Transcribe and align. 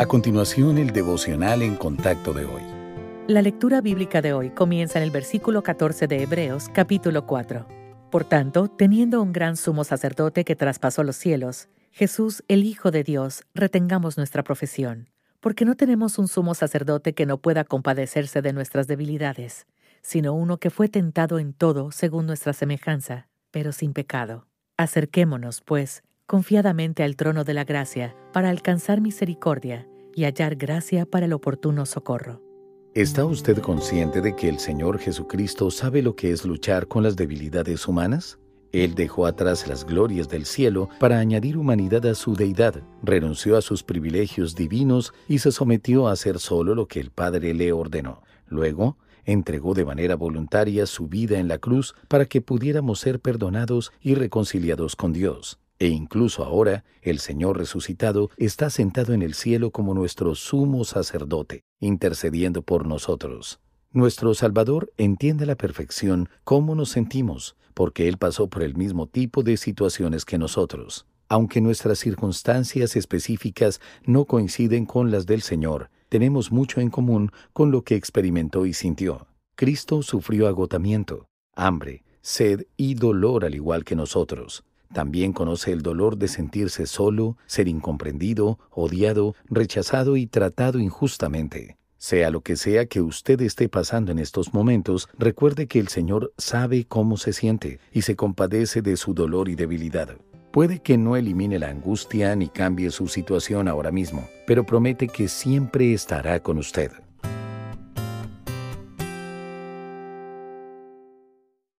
A 0.00 0.06
continuación, 0.06 0.78
el 0.78 0.92
devocional 0.92 1.60
en 1.60 1.74
contacto 1.74 2.32
de 2.32 2.44
hoy. 2.44 2.62
La 3.26 3.42
lectura 3.42 3.80
bíblica 3.80 4.22
de 4.22 4.32
hoy 4.32 4.50
comienza 4.50 5.00
en 5.00 5.02
el 5.02 5.10
versículo 5.10 5.64
14 5.64 6.06
de 6.06 6.22
Hebreos, 6.22 6.68
capítulo 6.72 7.26
4. 7.26 7.66
Por 8.08 8.22
tanto, 8.22 8.68
teniendo 8.68 9.20
un 9.20 9.32
gran 9.32 9.56
sumo 9.56 9.82
sacerdote 9.82 10.44
que 10.44 10.54
traspasó 10.54 11.02
los 11.02 11.16
cielos, 11.16 11.68
Jesús, 11.90 12.44
el 12.46 12.62
Hijo 12.62 12.92
de 12.92 13.02
Dios, 13.02 13.42
retengamos 13.54 14.16
nuestra 14.16 14.44
profesión, 14.44 15.08
porque 15.40 15.64
no 15.64 15.74
tenemos 15.74 16.16
un 16.20 16.28
sumo 16.28 16.54
sacerdote 16.54 17.12
que 17.12 17.26
no 17.26 17.38
pueda 17.38 17.64
compadecerse 17.64 18.40
de 18.40 18.52
nuestras 18.52 18.86
debilidades, 18.86 19.66
sino 20.00 20.32
uno 20.32 20.58
que 20.58 20.70
fue 20.70 20.88
tentado 20.88 21.40
en 21.40 21.52
todo 21.52 21.90
según 21.90 22.24
nuestra 22.24 22.52
semejanza, 22.52 23.26
pero 23.50 23.72
sin 23.72 23.94
pecado. 23.94 24.46
Acerquémonos, 24.76 25.60
pues, 25.60 26.04
confiadamente 26.28 27.02
al 27.02 27.16
trono 27.16 27.42
de 27.42 27.54
la 27.54 27.64
gracia 27.64 28.14
para 28.34 28.50
alcanzar 28.50 29.00
misericordia 29.00 29.88
y 30.14 30.24
hallar 30.24 30.56
gracia 30.56 31.06
para 31.06 31.24
el 31.24 31.32
oportuno 31.32 31.86
socorro. 31.86 32.42
¿Está 32.94 33.24
usted 33.24 33.58
consciente 33.58 34.20
de 34.20 34.36
que 34.36 34.48
el 34.48 34.58
Señor 34.58 34.98
Jesucristo 34.98 35.70
sabe 35.70 36.02
lo 36.02 36.14
que 36.16 36.30
es 36.30 36.44
luchar 36.44 36.86
con 36.86 37.02
las 37.02 37.16
debilidades 37.16 37.88
humanas? 37.88 38.38
Él 38.72 38.94
dejó 38.94 39.24
atrás 39.24 39.66
las 39.66 39.86
glorias 39.86 40.28
del 40.28 40.44
cielo 40.44 40.90
para 41.00 41.18
añadir 41.18 41.56
humanidad 41.56 42.04
a 42.04 42.14
su 42.14 42.34
deidad, 42.34 42.82
renunció 43.02 43.56
a 43.56 43.62
sus 43.62 43.82
privilegios 43.82 44.54
divinos 44.54 45.14
y 45.28 45.38
se 45.38 45.50
sometió 45.50 46.08
a 46.08 46.12
hacer 46.12 46.38
solo 46.38 46.74
lo 46.74 46.86
que 46.86 47.00
el 47.00 47.10
Padre 47.10 47.54
le 47.54 47.72
ordenó. 47.72 48.22
Luego, 48.46 48.98
entregó 49.24 49.72
de 49.72 49.86
manera 49.86 50.14
voluntaria 50.14 50.84
su 50.84 51.08
vida 51.08 51.38
en 51.38 51.48
la 51.48 51.56
cruz 51.56 51.94
para 52.08 52.26
que 52.26 52.42
pudiéramos 52.42 53.00
ser 53.00 53.20
perdonados 53.20 53.92
y 54.02 54.14
reconciliados 54.14 54.94
con 54.94 55.14
Dios. 55.14 55.58
E 55.78 55.88
incluso 55.88 56.44
ahora 56.44 56.84
el 57.02 57.20
Señor 57.20 57.58
resucitado 57.58 58.30
está 58.36 58.68
sentado 58.70 59.12
en 59.12 59.22
el 59.22 59.34
cielo 59.34 59.70
como 59.70 59.94
nuestro 59.94 60.34
sumo 60.34 60.84
sacerdote, 60.84 61.62
intercediendo 61.78 62.62
por 62.62 62.86
nosotros. 62.86 63.60
Nuestro 63.92 64.34
Salvador 64.34 64.92
entiende 64.96 65.44
a 65.44 65.46
la 65.46 65.56
perfección 65.56 66.28
cómo 66.44 66.74
nos 66.74 66.90
sentimos, 66.90 67.56
porque 67.74 68.08
Él 68.08 68.18
pasó 68.18 68.48
por 68.48 68.62
el 68.62 68.74
mismo 68.74 69.06
tipo 69.06 69.42
de 69.42 69.56
situaciones 69.56 70.24
que 70.24 70.36
nosotros. 70.36 71.06
Aunque 71.28 71.60
nuestras 71.60 71.98
circunstancias 71.98 72.96
específicas 72.96 73.80
no 74.04 74.24
coinciden 74.24 74.84
con 74.84 75.10
las 75.10 75.26
del 75.26 75.42
Señor, 75.42 75.90
tenemos 76.08 76.50
mucho 76.50 76.80
en 76.80 76.90
común 76.90 77.30
con 77.52 77.70
lo 77.70 77.82
que 77.82 77.94
experimentó 77.94 78.66
y 78.66 78.72
sintió. 78.72 79.26
Cristo 79.54 80.02
sufrió 80.02 80.48
agotamiento, 80.48 81.26
hambre, 81.54 82.02
sed 82.20 82.66
y 82.76 82.94
dolor 82.94 83.44
al 83.44 83.54
igual 83.54 83.84
que 83.84 83.94
nosotros. 83.94 84.64
También 84.92 85.32
conoce 85.32 85.72
el 85.72 85.82
dolor 85.82 86.16
de 86.16 86.28
sentirse 86.28 86.86
solo, 86.86 87.36
ser 87.46 87.68
incomprendido, 87.68 88.58
odiado, 88.70 89.34
rechazado 89.48 90.16
y 90.16 90.26
tratado 90.26 90.78
injustamente. 90.78 91.76
Sea 91.98 92.30
lo 92.30 92.42
que 92.42 92.56
sea 92.56 92.86
que 92.86 93.00
usted 93.00 93.40
esté 93.40 93.68
pasando 93.68 94.12
en 94.12 94.20
estos 94.20 94.54
momentos, 94.54 95.08
recuerde 95.18 95.66
que 95.66 95.80
el 95.80 95.88
Señor 95.88 96.32
sabe 96.38 96.84
cómo 96.84 97.16
se 97.16 97.32
siente 97.32 97.80
y 97.92 98.02
se 98.02 98.14
compadece 98.14 98.82
de 98.82 98.96
su 98.96 99.14
dolor 99.14 99.48
y 99.48 99.56
debilidad. 99.56 100.16
Puede 100.52 100.78
que 100.78 100.96
no 100.96 101.16
elimine 101.16 101.58
la 101.58 101.68
angustia 101.68 102.34
ni 102.36 102.48
cambie 102.48 102.90
su 102.90 103.08
situación 103.08 103.68
ahora 103.68 103.90
mismo, 103.90 104.28
pero 104.46 104.64
promete 104.64 105.08
que 105.08 105.28
siempre 105.28 105.92
estará 105.92 106.40
con 106.40 106.58
usted. 106.58 106.92